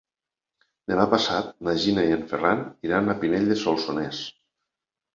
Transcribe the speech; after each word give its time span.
Demà 0.91 1.05
passat 1.11 1.51
na 1.69 1.77
Gina 1.85 2.07
i 2.09 2.17
en 2.17 2.25
Ferran 2.33 2.65
iran 2.91 3.15
a 3.17 3.21
Pinell 3.23 3.49
de 3.55 3.63
Solsonès. 3.67 4.27